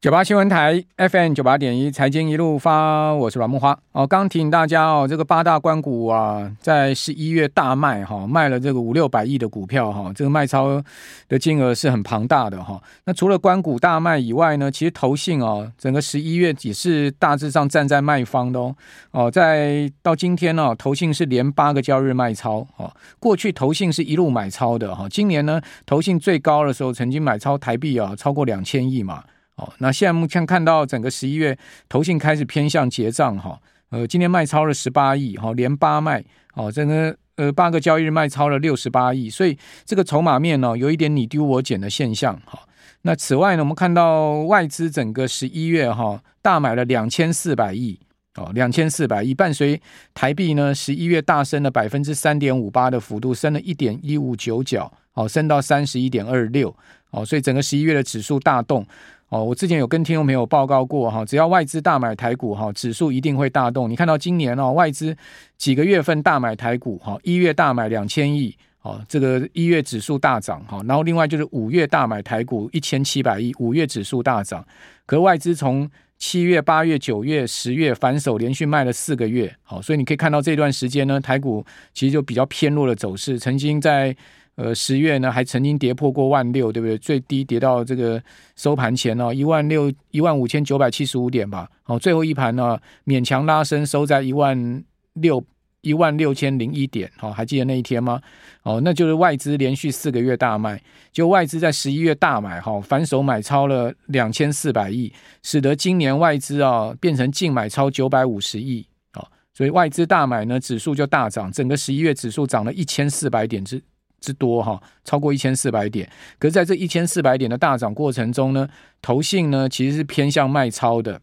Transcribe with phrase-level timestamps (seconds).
[0.00, 4.06] 九八新闻台 FM 九八点一财经一路发，我是阮木花哦。
[4.06, 10.80] 刚提醒大家哦，这个八大关股啊，在十一月大卖哈，卖了这个五六百亿的股票哈，这个卖超
[11.26, 12.80] 的金额是很庞大的哈。
[13.06, 18.76] 那除了关股大卖以外呢，其实投信哦，整个十一月也是大致上站在卖方的哦。
[19.10, 22.88] 哦，在到今天呢，投信是连八个交易日卖超哦。
[23.18, 29.24] 过去投信是一路买超的哈，今年呢，投信最高的时候曾经买超台币啊超过两千亿嘛。
[29.58, 31.58] 哦，那现在目前看到整个十一月
[31.88, 42.60] 投信开始偏向结账哈，呃，今天卖超了十八亿哈，连八卖，哦，整个呃八个交易日卖超了六十八亿，所以这个筹码面呢有一点你丢我捡的现象哈。
[43.02, 47.98] 那此外呢，我们看到外资整个十一月哈大买了两千四百亿
[48.36, 49.80] 哦，两千四百亿，伴随
[50.14, 56.72] 台币呢十一月大升了百分之三点五八的幅度，升了一点一五九角，哦，升到三十一点二六，
[57.10, 58.86] 哦，所以整个十一月的指数大动。
[59.30, 63.88] 哦，我之前有跟听众朋友报告过哈，只要外资大买台股哈，指数一定会大动。
[63.88, 65.14] 你看到今年哦，外资
[65.58, 74.66] 几个月份大买台股哈，一月大买两千亿，哦，这个一月指数大涨哈，然后另外就是五月大买台股一千七百亿，五月指数大涨。
[75.04, 84.16] 可外资从七月、八月、九月、十月反手连续卖了四个月，好，所以你可以看到这段时间呢，台股其实就比较偏弱的走势，曾经在。
[84.58, 86.98] 呃，十月呢还曾经跌破过万六，对不对？
[86.98, 88.20] 最低跌到这个
[88.56, 91.70] 收盘前哦，一万六一万五千九百七十五点吧。
[91.84, 95.40] 哦，最后一盘呢勉强拉升，收在一万六
[95.82, 97.08] 一万六千零一点。
[97.20, 98.20] 哦，还记得那一天吗？
[98.64, 105.12] 哦，那就是外资连续四个月大卖，就外资在十一月大买，哈，反手买超了两千四百亿，
[105.44, 108.84] 使得今年外资啊变成净买超九百五十亿。
[109.14, 113.80] 哦，所以外资大买呢，指数就大涨，整个十一月指数涨了一千四百点之。
[114.20, 116.08] 之多哈，超过一千四百点。
[116.38, 118.68] 可是在这一千四百点的大涨过程中呢，
[119.00, 121.20] 投信呢其实是偏向卖超的。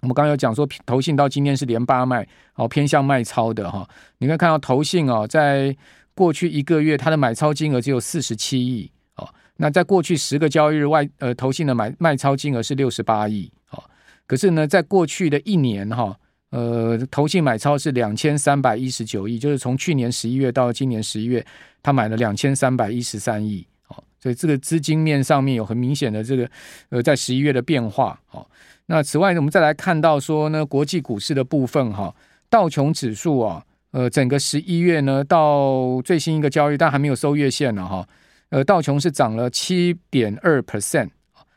[0.00, 3.88] 我们刚刚有讲说，投信到今天是连八卖，哦，偏向卖超的哈。
[4.18, 5.76] 你可以看到投信哦，在
[6.14, 9.28] 过去一个月它的买超金额只有四十七亿哦。
[9.56, 13.82] 那在过去十个交易日外，呃，投信的买卖超金额是六十八亿哦。
[14.26, 16.16] 可是呢，在过去的一年哈。
[16.50, 21.44] 呃，投信买超是两千三百一十九亿，就是从去年十一月到今年十一月，
[21.82, 26.50] 他买了两千三百一十三亿，哦，所以这个资金面上面有很明显的这个
[26.90, 28.46] 呃，在十一月的变化，哦，
[28.86, 32.14] 那此外我们再来看到说呢，国际股市的部分哈，
[32.50, 38.06] 道琼指数啊，呃，整个十一月呢到最新一个交易，但还没有收月线呢哈，
[38.50, 41.08] 呃，道琼是涨了七点二 percent，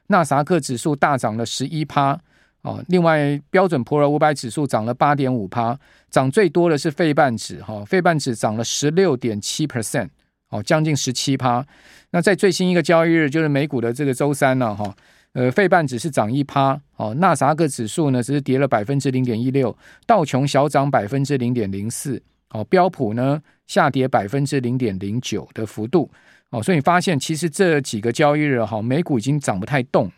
[0.07, 2.19] 纳萨克指数大涨了十一趴。
[2.63, 5.75] 哦，另外标准普尔五百指数涨了八点五趴，
[6.11, 10.09] 涨最多的是费半指哈，费半指涨了十六点七 percent，
[10.49, 11.65] 哦，将近十七趴。
[12.11, 14.95] 那在最新一个交易日，就是美股的这个周三呢，哈，
[15.33, 26.11] 呃，费半指是涨一趴，哦，纳萨克指数呢只是跌了百分之零点一六，道琼小涨百分之零点零四，哦，标普呢下跌百分之零点零九的幅度，
[26.51, 30.11] 哦，所以你发现其实这几个交易日哈，美股已经涨不太动。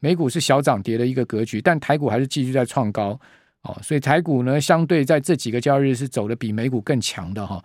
[0.00, 3.18] 美股是小涨跌的一个格局，但台股还是继续在创高，
[3.62, 7.62] 哦，所以台股呢，相对在这几个交易日是走的比美股更强的哈。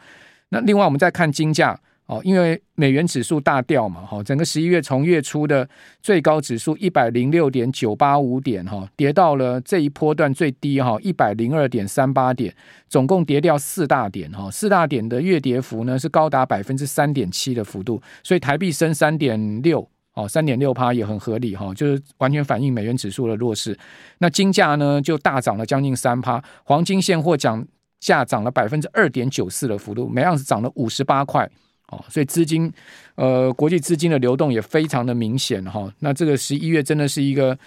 [0.50, 5.68] 那另外我们再看金价，哦，因为美元指数大掉嘛，哈，整个十一月从月初的
[6.01, 12.53] 最高指数一百零六点九八五点，哈，跌到了这一波段最低哈一百零二点三八点，
[12.90, 19.90] 总共跌掉四大点，哈，四大点的月跌幅呢是高达百分之三点七的幅度，所以台币升三点六。
[20.13, 23.75] 哦，三点六趴也很合理哈，就是完全反映美元指数的弱势。
[24.19, 27.66] 那金价呢，就大涨了将近三趴，黄金现货讲
[28.00, 31.50] 价涨了百分之二点九四的幅度，每盎司涨了五十八块。
[31.88, 32.72] 哦，所以资金，
[33.16, 35.91] 呃，国际资金的流动也非常的明显哈。
[36.00, 37.57] 那这个十一月真的是一个，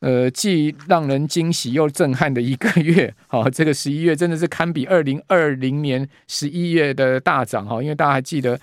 [0.00, 3.12] 呃，既让人惊喜又震撼的一个月。
[3.28, 8.60] 好，这个十一月真的是堪比二零二零年十一月的大涨哈，因为大家还记得。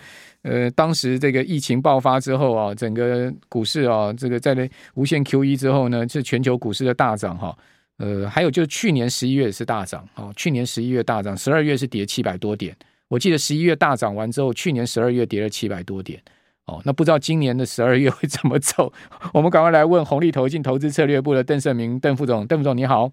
[0.48, 7.58] 呃，当时这个疫情爆发之后啊，整个股市啊，这个在那无限 QE 之后呢，是全球股市的大涨哈。
[7.98, 12.78] 呃，还有就是去年十一月也是大涨啊，去年十一月大涨，十二月是跌七百多点。
[13.08, 16.22] 我记得十一月大涨完之后，去年十二月跌了七百多点。
[16.68, 18.94] 哦，那不知道今年的十二月会怎么走？
[19.34, 23.12] 我们赶快来问红利投信投资策略部的邓胜明邓副总，邓副总你好，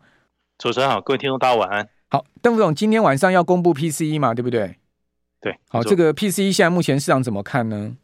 [0.59, 1.89] 主持人好，各位听众大家晚安。
[2.11, 4.77] 好，邓副总今天晚上要公布 PCE 嘛，对不对？
[5.43, 7.97] 对，好，这个 PCE 现在目前市场怎么看呢？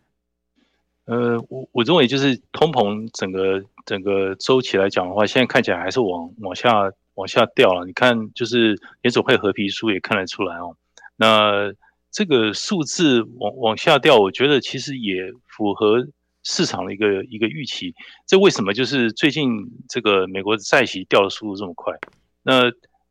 [1.05, 7.87] 呃，我我认为就是通膨整个整个周期来讲的话，现在看起来还是往往下往下掉了。
[7.87, 10.77] 你看，就是联总会合皮书也看得出来哦。
[11.17, 11.73] 那
[12.11, 16.09] 这个数字往往下掉，我觉得其实也符合
[16.43, 17.95] 市场的一个一个预期。
[18.27, 19.49] 这为什么就是最近
[19.89, 21.95] 这个美国债息掉的速度这么快？
[22.43, 22.65] 那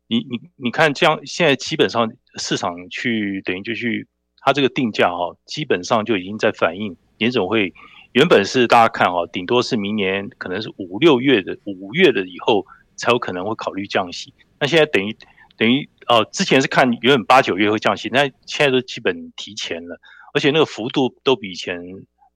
[0.06, 4.06] 你你你看这样，现在基本上市场去等于就去
[4.48, 7.74] 它这个定价哈，基本上就已经在反映联总会
[8.12, 12.64] 原本是大家看哈，顶多是明年可能是五六月的五月的以后
[12.96, 14.32] 才有可能会考虑降息。
[14.58, 15.14] 那现在等于
[15.58, 20.00] 等于哦，之前是看原本八九月会降息，那现在都基本提前了，
[20.32, 21.78] 而且那个幅度都比以前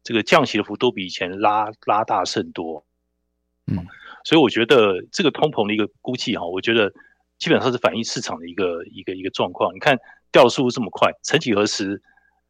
[0.05, 2.85] 这个降息的幅度都比以前拉拉大甚多。
[3.69, 3.79] 嗯，
[4.23, 6.93] 所以我觉得这个通膨的一个估计哈，我觉得。
[7.39, 9.75] 基本上是反映市场的一个一个一个状况。
[9.75, 9.99] 你看
[10.33, 12.03] 掉的速度这么快，曾几何时，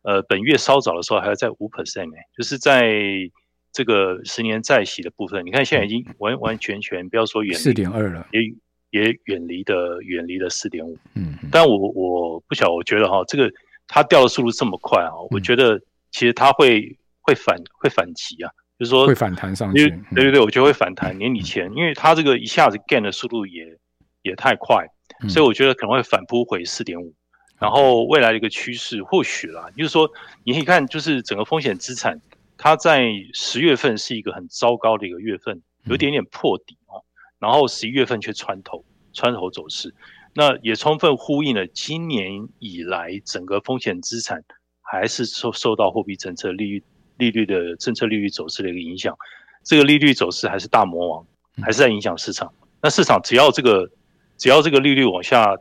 [0.02, 2.94] 呃，本月稍早的时候还要在五 percent 呢，就是在
[3.72, 5.44] 这个十年债息的部分。
[5.44, 8.40] 你看现在已经完完全全不要说远离四点二了，也
[8.90, 10.96] 也远离的远离了四点五。
[11.14, 13.52] 嗯，但我我不晓得，我觉得哈，这个
[13.88, 15.78] 它掉的速度这么快啊，我觉得
[16.12, 19.90] 其实它会会反会反击啊，就是说会反弹上去。
[20.14, 23.76] 对对对，我觉得会反弹年底前，因为它这个一下子 gain 的速度也。
[24.24, 24.86] 也太快，
[25.28, 27.12] 所以我觉得可能会反扑回四点五，
[27.62, 30.10] 然后未来的一个趋势或许啦，就是说
[30.42, 32.20] 你可以看，就是整个风险资产，
[32.58, 37.04] 它在十月份是一个很糟糕的一个月份，有点点破底哦，
[37.38, 39.94] 然后十一月份却穿头穿头走势，
[40.34, 44.42] 那也充分呼应了今年以来整个风险资产
[44.80, 46.82] 还是受受到货币政策利率
[47.16, 49.16] 利率的政策利率走势的一个影响，
[49.62, 51.26] 这个利率走势还是大魔王，
[51.62, 53.88] 还是在影响市场，那市场只要这个。
[54.38, 55.56] 只要这个利率往下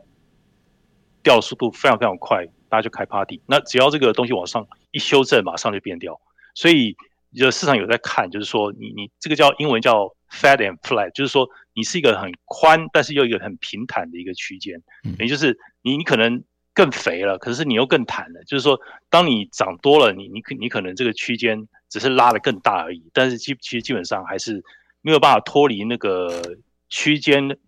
[1.22, 3.40] 掉速度非常非常快，大家就开 party。
[3.46, 6.20] 那只要这个东西往上一修正，马上就变掉。
[6.54, 6.96] 所以，
[7.34, 14.82] 就市场有在看，就是说你，你你这个叫英文叫 fat and flat，就是说你是一个很宽，但是又一个很平坦的一个区间。
[15.18, 16.42] 也就是你你可能
[16.74, 18.42] 更肥了，可是你又更弹了。
[18.44, 24.62] 就是说，当你长多了，你你可你可能这个区间只是拉的更大而已，但是基其实基本上还是
[25.00, 26.56] 没有办法脱离那个
[26.88, 27.58] 区间。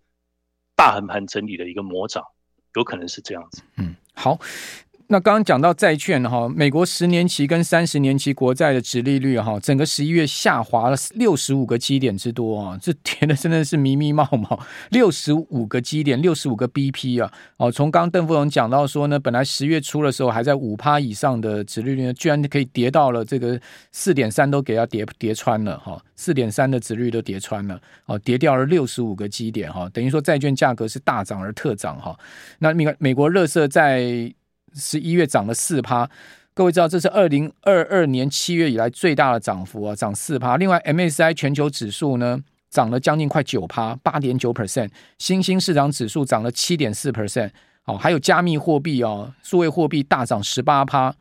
[0.77, 2.21] 大横盘整理的一个魔掌，
[2.75, 3.61] 有可能是这样子。
[3.77, 4.39] 嗯，好。
[5.07, 14.59] 那刚刚讲到债券哈，美国十年期跟三十年期国债的殖利率哈，整个十一月下滑了六十五个基点之多啊，这跌的真的是密密冒冒，
[14.89, 17.31] 六十五个基点，六十五个 BP 啊。
[17.57, 23.59] 哦，从刚邓副总讲到说呢，本来十月初的时候还在五趴以上的殖利率呢，居然可以跌到了这个
[23.91, 32.17] 四点三都给它跌跌穿了哈，四点三的殖率都跌穿了，哦，跌掉了六十五个基点哈，等于说债券价格是大涨而特涨哈。
[32.57, 34.33] 那美美国垃圾在
[34.75, 36.09] 十一月涨了四趴，
[36.53, 40.57] 各位知道这是二零二二年七月以来最大的涨幅啊，涨四趴。
[40.57, 42.39] 另外，MSCI 全球指数呢
[42.69, 44.89] 涨了将近快九趴，八点九 percent。
[45.17, 47.51] 新兴市场指数涨了七点四 percent。
[47.85, 51.15] 哦，还有加密货币哦，数位货币大涨十八趴。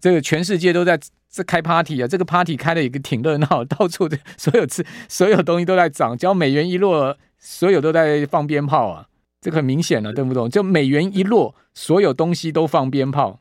[0.00, 0.98] 这个全世界都在
[1.30, 9.06] 这开 party 啊，这个 party 开的也挺热闹， 到处的所有次所有东西都在涨，只要美元一落，所有都在放鞭炮啊。
[9.42, 10.48] 这个很明显了，对不对？
[10.48, 13.40] 就美元一落，所有东西都放鞭炮，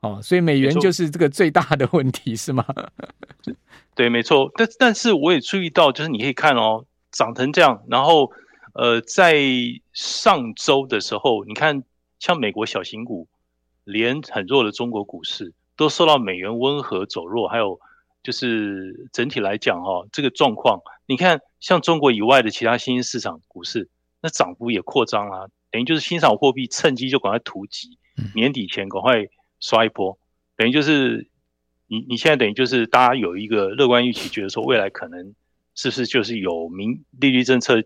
[0.00, 2.64] 哦，所以美元就是这个最大的问题，是吗？
[3.94, 4.50] 对，没错。
[4.56, 8.32] 但但是我也注意到，就是你可以看哦，涨成这样，然后
[8.72, 9.36] 呃，在
[9.92, 11.84] 上周的时候，你看
[12.18, 13.28] 像美国小型股，
[13.84, 17.78] 连很弱的中国股市都受到美元温和走弱，还有
[18.22, 23.90] 就是整体来讲哈、哦，这个状况，你看像中国以外的其他新兴市场股市。
[24.22, 27.98] 那涨幅也扩张了，等于就是欣赏货币趁机就赶快突击，
[28.34, 29.26] 年底前赶快
[29.58, 30.16] 刷一波，
[30.56, 31.28] 等于就是
[31.88, 35.34] 你你现在等于就是大家有一个乐观预期，觉得说未来可能
[35.74, 37.82] 是不是就是有明利率政策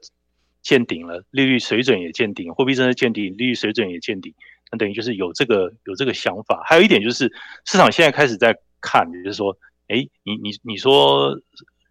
[0.61, 4.35] 见顶了，利率水准也见顶，货币政策见顶，利率水准也见顶，
[4.71, 6.63] 那等于就是有这个有这个想法。
[6.67, 7.33] 还有一点就是
[7.65, 9.57] 市场现在开始在看，就是说，
[9.89, 11.41] 哎，你你你说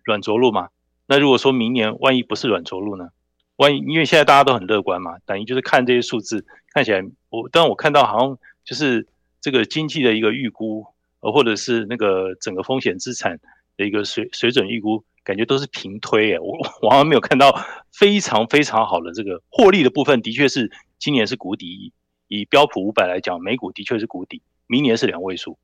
[0.03, 0.69] 软着陆嘛？
[1.07, 3.09] 那如果说明年万一不是软着陆呢？
[3.57, 9.07] 万一，因为现在大家都很乐观嘛，等于就是看这些数字，看起来我，当然我看到好像就是
[9.39, 10.85] 这个经济的一个预估，
[11.21, 13.39] 呃，或者是那个整个风险资产
[13.77, 17.57] 的一个水水准预估，感觉都是平推诶，我我好像没有看到
[17.93, 20.69] 非常非常好的这个获利的部分，的确是
[20.99, 21.93] 今年是谷底，
[22.27, 25.57] 以标普五百来讲，美股的确是谷底，明年是两位数，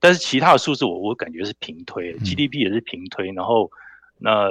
[0.00, 3.70] 但是其他的数字我我感觉是平推，GDP 也是平推，然后
[4.18, 4.50] 那。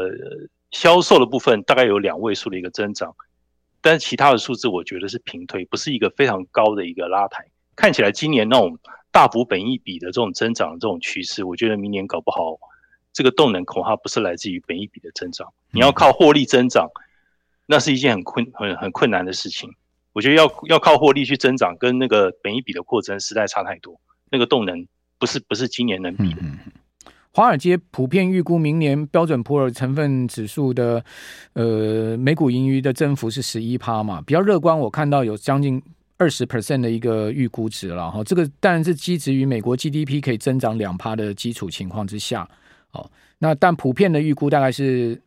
[0.76, 3.16] 销售的部分大概有两位数的一个增长，
[3.80, 7.46] 但是其他的数字我觉得是平推，不是一个非常高的一个拉抬。
[7.78, 8.78] 看起来今年那种
[9.10, 12.60] 大幅本益比的这种增长的这种趋势，我觉得明年搞不好
[13.14, 16.90] 这个动能恐怕不是来自于本益比的增长，你要靠获利增长，
[17.66, 19.74] 那是一件很困很很困难的事情。
[20.12, 23.98] 我觉得要要靠获利去增长，跟那个本益比的扩增实在差太多，
[24.30, 24.86] 那个动能
[25.18, 26.42] 不是不是今年能比的。
[27.36, 31.04] 华尔街普遍预估明年标准普尔成分指数的
[31.52, 34.80] 呃每股盈余的增幅是十一趴嘛，比较乐观。
[34.80, 35.84] 我看到有将近
[36.18, 42.48] 二十 percent 的一个预估值了哈，这个当然是基于美国 GDP 可以增长两趴的基础情况之下。
[42.94, 43.06] 哦，
[43.40, 45.22] 那但普遍的预估大概是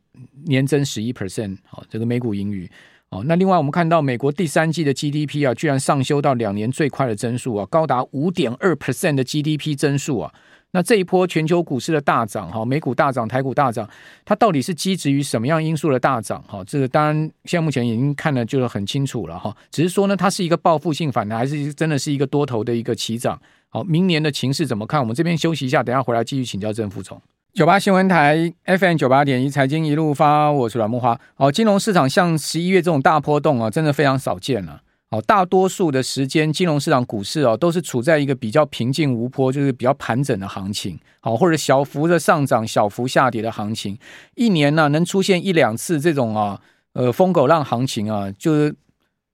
[0.46, 1.58] 年增十一 percent。
[1.72, 2.66] 哦，这个每股盈余。
[3.10, 10.32] 哦，那另外我们看到美国第三季的 GDP 啊，居然上修到两年最快的增速啊，高达五点二 percent 的 GDP 增速啊。
[10.72, 13.88] 那这一波全球股市的大涨，哈，美股大涨，台股大涨，
[14.24, 16.42] 它到底是基植于什么样因素的大涨？
[16.46, 19.56] 哈，这个当然现在目前已经看得就是很清楚了，哈。
[19.70, 23.40] 只是说呢，它是一个报复性反弹，还是真的是一个多头的一个起涨？
[23.70, 25.00] 好，明年的情势怎么看？
[25.00, 27.20] 我们这边休息一下，等下回来继续请教郑副总。
[27.54, 31.18] 九八新闻台 FM 九八点一财经一路发，我是阮木花。
[31.34, 34.82] 好，金融市场像十一月这种大波动啊，真的非常少见了。
[35.10, 40.98] 哦，大多数的时间，金融市场、股市哦，都是处在一个比较平静无波，就是比较盘整的行情。
[41.20, 43.98] 好，或者小幅的上涨、小幅下跌的行情。
[44.34, 46.60] 一年呢、能出现一两次这种啊，
[46.92, 48.74] 呃，疯狗浪行情啊，就是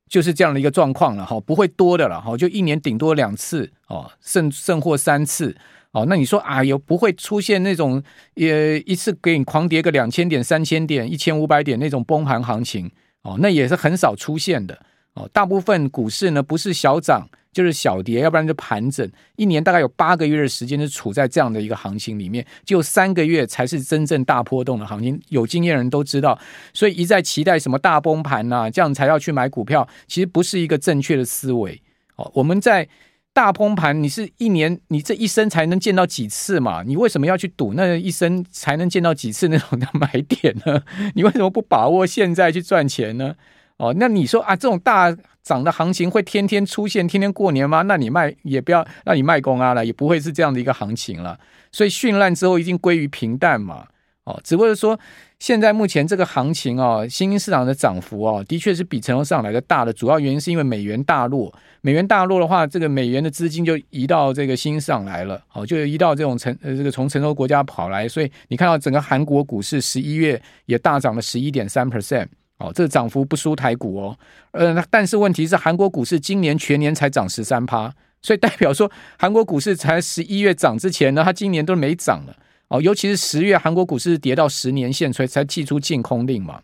[0.08, 1.26] 就是这样的一个状况了。
[1.26, 2.20] 哈，不会多的了。
[2.20, 5.56] 哈，就一年顶多两次哦，甚甚或三次。
[5.90, 8.00] 哦，那你说啊，有不会出现那种
[8.34, 12.88] 也一次给你狂跌个两千点、三千点、一千五百点那种崩盘行情？
[13.22, 14.78] 哦，那也是很少出现的。
[15.14, 19.08] 哦，大部分股市呢，不是小涨就是小跌，要不然就盘整。
[19.36, 25.20] 一年大概有八个月的时间是处在这样的一个行情里面，就三个月才是真正大波动的行情。
[25.28, 26.36] 有经验人都知道，
[26.72, 31.80] 所以一再期待什么大崩盘呐，这样才要去买股票，其实不是一个正确的思维。
[32.16, 32.88] 哦，我们在
[33.32, 36.82] 大崩盘，你是一年你这一生才能见到几次嘛？
[36.82, 40.82] 你为什么要去赌那一生才能见到几次那种的买点呢？
[41.14, 43.36] 你为什么不把握现在去赚钱呢？
[43.78, 47.82] 哦，那你说啊，这种大涨的行情会天天出现，天天过年吗？
[47.82, 51.38] 那你卖也不要，那你卖公啊了，也不会是这样的一个行情了。
[51.72, 53.86] 所以绚烂之后一定归于平淡嘛。
[54.24, 54.98] 哦，只不过是说
[55.38, 59.92] 现在目前这个行情哦，新兴市场的涨幅哦，的确是比成熟市场来的大的。
[59.92, 61.52] 主要原因是因为美元大落，
[61.82, 72.28] 美元大落的话，这个美元的资金就移到这个新兴市场来了，哦，就移到这种成呃这个从成熟国家跑来，所以你看到整个韩国股市十一月也大涨了十一点三 percent。
[72.64, 74.18] 哦，这个涨幅不输台股哦，
[74.52, 77.92] 呃，但是问题是韩国股市今年全年才涨十三趴，
[78.22, 82.36] 所以代表说韩国股市才十一月涨之前呢，它今年都没涨了
[82.68, 86.60] 哦，尤其是十月韩国股市跌到十年线，所以才祭出禁空令嘛，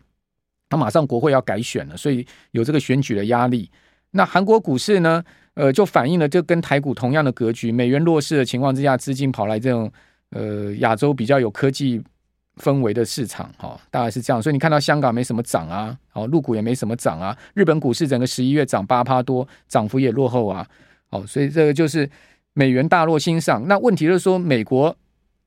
[0.69, 3.69] 它马上国会要改选了，所以有这个选举的压力。
[4.11, 9.91] 那韩国股市呢，呃，就反映了就跟台股同样的格局，美元弱势的情况之下，资金跑来这种
[10.31, 12.01] 呃亚洲比较有科技。
[12.57, 20.67] 氛围的市场，哈，大概是这样，所以你看到香港没什么涨啊，哦，陆股也没什么涨啊，日本股市整个十一月涨八趴多，涨幅也落后啊，
[21.09, 22.09] 哦，所以这个就是
[22.53, 24.95] 美元大落新上，那问题就是说美国。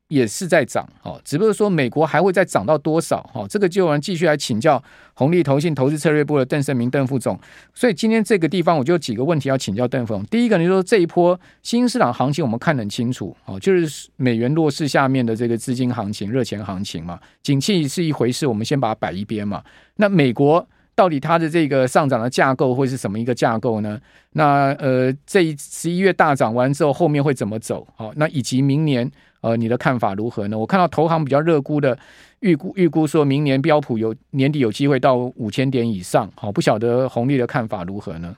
[0.08, 4.80] 也是在涨，哦，只不过说美国还会再涨到多少，哈，这个就有人继续来请教
[5.14, 7.38] 红利投信投资策略部的邓胜明邓副总。
[7.72, 10.22] 所以今天这个地方我就几个问题要请教邓副总。
[10.26, 19.64] 第一个，你说这一波新市场行情我们看得很清楚，哦，就是美元弱势下面的这个资金行情、热钱行情嘛，景气是一回事，我们先把它摆一边嘛。
[19.96, 23.98] 那美国到底它的这个上涨的架构会是什么一个架构呢？
[24.32, 27.86] 那呃，这十一月大涨完之后，后面会怎么走？
[27.96, 29.10] 好，那以及明年。
[29.44, 30.58] 呃，你的看法如何呢？
[30.58, 31.98] 我看到投行比较热估的
[32.40, 36.32] 预估，预估说明年标普有年底有机会到五千点以上。
[36.34, 38.34] 好，不晓得红利的看法如何呢？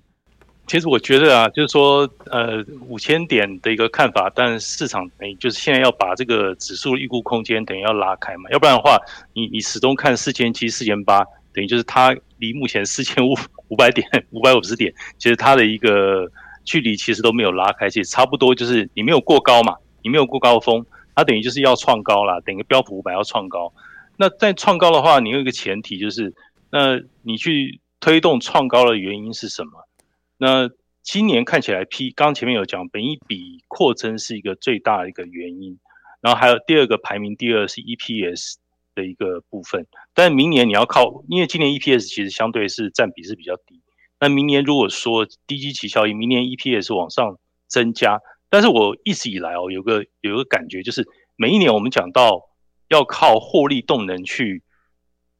[0.66, 8.98] 其实我觉得啊，就是说，呃，五千点的一个看法，但市场等于就是现在要把这个指数预估空间等于要拉开嘛，要不然的话，
[9.32, 13.32] 你你始终看四千七、四千八，等于就是它离目前四千五
[13.68, 16.28] 五百点、五百五十点，其实它的一个
[16.64, 20.84] 距离其实都没有拉开，其实差不多就是你没有过高嘛，你没有过高峰。
[21.16, 23.72] 它等于就是要创高了，等于标普五百要创高。
[24.18, 26.34] 那在创高的话，你有一个前提就是，
[26.70, 29.88] 那你去推动创高的原因是什么？
[30.36, 30.68] 那
[31.02, 35.78] 今年看起来，P 刚前面有讲，本益比扩增是一个最大的一个原因。
[36.20, 38.56] 然后还有第二个排名第二是 EPS
[38.94, 39.86] 的一个部分。
[40.12, 43.80] 但明年你要靠，因为今年 EPS 其实相对是占比是比较低。
[44.20, 48.20] 那明年如果说低基期效应，明年 EPS 往上增加。
[48.48, 52.48] 但是我一直以来哦，有个有个感觉，就是每一年我们讲到
[52.88, 54.62] 要靠获利动能去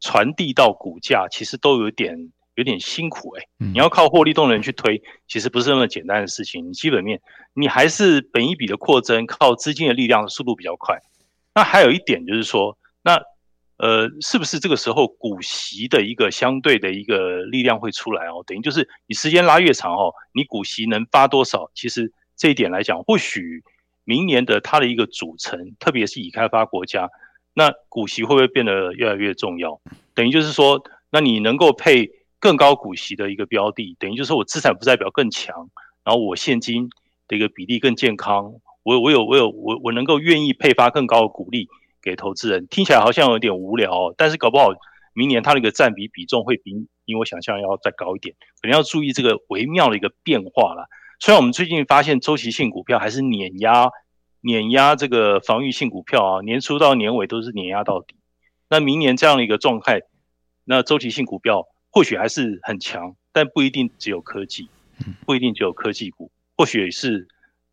[0.01, 3.45] 传递到股价，其实都有点有点辛苦哎。
[3.59, 6.69] 你要靠获利动能去推，其实不是那么简单的事情。
[6.69, 7.23] 你基本面
[7.55, 10.99] 你还是本一笔的扩增，靠资金的力量的速度比较快。
[11.55, 13.23] 那还有一点就是说，那
[13.79, 18.43] 呃，是不是这个时候股息的一个相对的一个力量会出来哦？
[18.47, 22.13] 等于就是你时间拉越长哦，你股息能发多少，其实。
[22.37, 23.65] 这一点来讲，或许
[24.05, 27.11] 明年的它的一个组成，特别是已开发国家，
[27.55, 29.81] 那股息会不会变得越来越重要？
[30.15, 35.71] 等于就是说，那你能够配更高股息的一个标的，等于就是说我资产负债表更强，
[36.05, 36.91] 然后我现金
[37.27, 41.69] 的一个比例更健康，我我有我有我我能够愿意配发更高的股利
[42.03, 42.67] 给投资人。
[42.69, 44.69] 听起来好像有点无聊，但是搞不好
[45.15, 50.87] 明年它的一个占比比重会比比我想象要再高一点，可能要注意这个微妙的一个变化了。
[51.19, 53.89] 虽然我们最近发现周期性股票还是碾压
[54.43, 58.15] 碾压这个防御性股票啊，年初到年尾都是碾压到底。
[58.69, 60.03] 那明年这样的一个状态，
[60.65, 64.69] 那周期性股票或许还是很强，但不一定只有科技，
[65.25, 67.27] 不一定只有科技股，或许是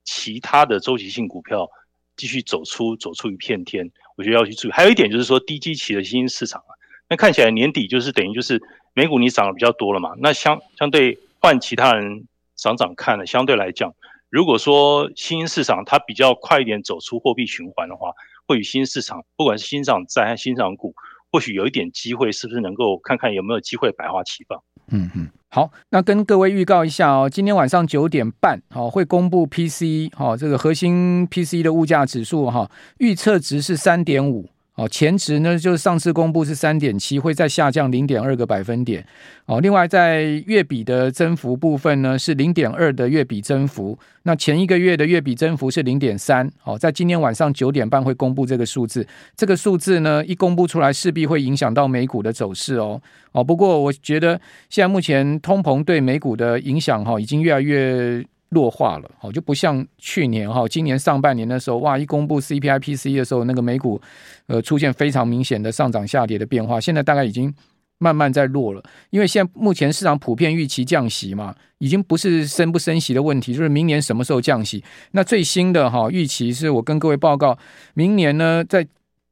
[0.03, 1.69] 其他的周期性股票
[2.15, 3.91] 继续走出走出一片天。
[4.15, 4.71] 我觉得要去注意。
[4.71, 6.71] 还有一点就是说低基期的新兴市场啊，
[7.09, 8.61] 那看起来年底就是等于就是
[8.93, 12.25] 美股你涨得比较多了嘛，那相相对换其他人。
[12.63, 13.93] 涨涨看了，相对来讲，
[14.29, 18.11] 如果说新兴市场它比较快一点走出货币循环的话，
[18.47, 20.95] 或许新兴市场不管是新涨债还是新涨股，
[21.29, 24.63] 或许有一点机会，是不是能够看看有没有机会百花齐放？
[24.87, 34.49] 嗯嗯，好，那跟各位预告一下哦，今天晚上九点半，好，会公布 PCE，好，这个核心 P C 的物价指数哈，预测值是三点五。
[34.75, 39.05] 哦，前值呢，就是上次公布是三点七，会再下降零点二个百分点。
[39.45, 43.95] 哦，另外在月比的增幅部分呢，是零点二的月比增幅。
[44.23, 46.49] 那前一个月的月比增幅是零点三。
[46.63, 49.05] 哦，在今天晚上九点半会公布这个数字。
[49.35, 52.99] 这个数字呢，一公布出来，势必会影响到美股的走势哦。
[53.33, 58.25] 哦，不过我觉得现在目前通膨对美股的影响哈，已经越来越。
[58.53, 63.99] 弱化了，好，就不像去年哈，今年上半年的时候，哇，一公布 CPI、PCE 的时候，那个美股
[64.47, 66.79] 呃出现非常明显的上涨下跌的变化。
[66.79, 67.53] 现在大概已经
[67.97, 74.83] 慢慢在弱了，因为现在目前市场普遍预期降息嘛，已经不是升不升息的问题，就是明年什么时候降息。
[75.11, 77.57] 那最新的哈预期是我跟各位报告，
[77.93, 78.85] 明年呢，在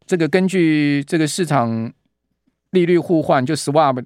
[0.06, 1.92] 这个根据这个市场
[2.72, 4.04] 利率互换就 swap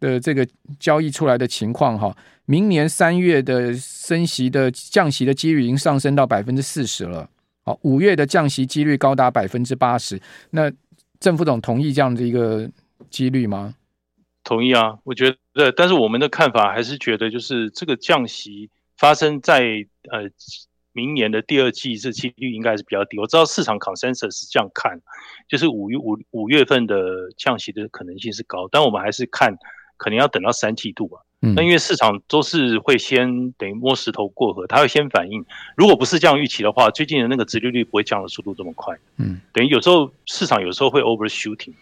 [0.00, 0.46] 的这个
[0.78, 2.16] 交易出来的情况哈。
[2.46, 7.28] 明年三月的升息的降息的几率已经上升到百分之四十了，
[7.64, 10.20] 好，五月的降息几率高达百分之八十。
[10.50, 10.70] 那
[11.18, 12.70] 郑副总同意这样的一个
[13.10, 13.74] 几率吗？
[14.44, 20.30] 同意啊，我觉得，但是我们的看法还是觉得，就是这个降息发生在呃
[20.92, 23.18] 明年的第二季，这几率应该是比较低。
[23.18, 25.00] 我知道市场 consensus 是这样看，
[25.48, 26.96] 就是五月五五月份的
[27.36, 29.52] 降息的可能性是高，但我们还是看
[29.96, 31.18] 可能要等到三季度吧。
[31.40, 35.44] 那因为市场都是会先等于摸石头过河，它会先反应。
[35.76, 38.96] 如果不是这样预期的话，最近的那个殖利率不会降的速度这么快。
[39.18, 41.74] 嗯，等于有时候市场有时候会 overshooting，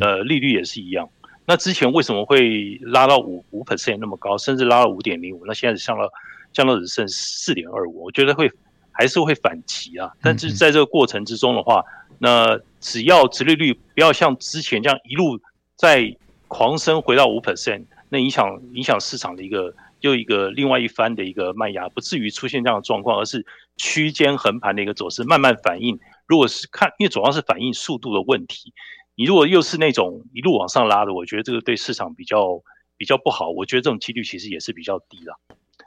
[0.00, 1.08] 呃，利率也是一样。
[1.44, 5.44] 那之前为什么会拉到五五 percent 那么高，甚至拉到五点零五？
[5.46, 6.10] 那现在降到
[6.52, 8.50] 降到只剩四点二五，我觉得会
[8.90, 10.10] 还是会反击啊。
[10.22, 11.84] 但是在这个过程之中的话，
[12.18, 15.38] 那只要殖利率不要像之前这样一路
[15.76, 16.16] 在
[16.48, 17.84] 狂升回到五 percent。
[18.14, 23.44] 那影响影响市场的一个又一个另外一番的一个卖压，不至于出现这样的状况，而是
[23.76, 25.98] 区间横盘的一个走势，慢慢反应。
[26.28, 28.72] 如果是看，因为主要是反应速度的问题，
[29.16, 32.62] 你如果又是那种一路往上拉的，我觉得这个对市场比较
[32.96, 33.50] 比较不好。
[33.50, 35.36] 我觉得这种几率其实也是比较低了。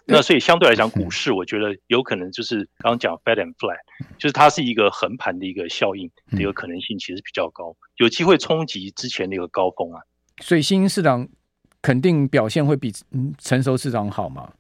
[0.06, 3.80] 那所以相对来讲，股市我觉得有可能就是刚刚讲 fat and flat，
[4.18, 10.02] 就是它是一个横盘的一个效应的一个可能性其实比较高，有机会冲击之前的一个高峰啊。
[10.42, 11.30] 所以新兴市场。
[11.88, 14.52] 肯定表现会比嗯成熟市场好嘛？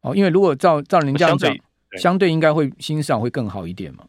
[0.00, 4.04] 哦，因为如果照照您这样讲，相对，相对应该会新市场会更好一点嘛？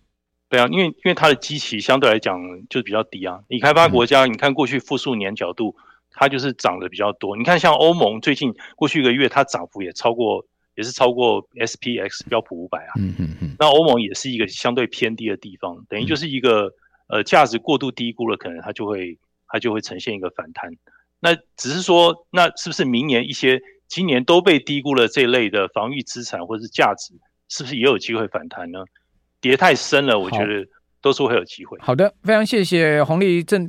[0.50, 3.44] 对啊，因为因为它的基期相对来讲就比较低啊。
[3.48, 5.76] 你开发国家，你看过去复数年角度，
[6.10, 7.38] 它就是涨得比较多。
[7.38, 12.94] 你看像欧盟最近过去一个月，它涨幅也超过，也是超过 SPX 标普五百啊。
[12.98, 13.56] 嗯嗯嗯。
[13.60, 16.74] 那欧盟也是一个相对偏低的地方，等于就是一个
[17.06, 20.76] 呃价值过度低估了，可能它就会它就会呈现一个反弹。
[21.24, 27.14] 那只是说，那是不是明年一些今年都被低估了这类的防御资产或者是价值，
[27.48, 28.80] 是不是也有机会反弹呢？
[29.40, 30.66] 跌太深了，我觉得
[31.02, 31.78] 都是会有机会。
[31.82, 33.62] 好的，非常谢谢红利正。